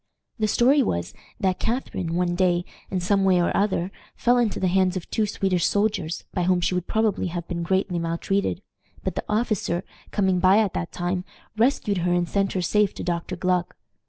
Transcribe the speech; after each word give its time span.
The 0.39 0.47
story 0.47 0.81
was, 0.81 1.13
that 1.39 1.59
Catharine 1.59 2.15
one 2.15 2.33
day, 2.33 2.65
in 2.89 2.99
some 3.01 3.23
way 3.23 3.39
or 3.39 3.55
other, 3.55 3.91
fell 4.15 4.39
into 4.39 4.59
the 4.59 4.65
hands 4.67 4.97
of 4.97 5.07
two 5.11 5.27
Swedish 5.27 5.67
soldiers, 5.67 6.23
by 6.33 6.41
whom 6.45 6.59
she 6.59 6.73
would 6.73 6.87
probably 6.87 7.27
have 7.27 7.47
been 7.47 7.61
greatly 7.61 7.99
maltreated; 7.99 8.63
but 9.03 9.13
the 9.13 9.23
officer, 9.29 9.83
coming 10.09 10.39
by 10.39 10.57
at 10.57 10.73
that 10.73 10.91
time, 10.91 11.23
rescued 11.55 11.99
her 11.99 12.13
and 12.13 12.27
sent 12.27 12.53
her 12.53 12.63
safe 12.63 12.95
to 12.95 13.03
Dr. 13.03 13.35
Gluck. 13.35 13.75